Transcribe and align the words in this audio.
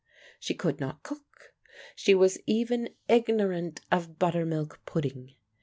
She 0.39 0.55
could 0.55 0.79
not 0.79 1.03
cook; 1.03 1.53
she 1.95 2.15
was 2.15 2.39
even 2.47 2.89
igno 3.07 3.49
rant 3.51 3.81
of 3.91 4.17
buttermilk 4.17 4.81
pudding. 4.87 5.35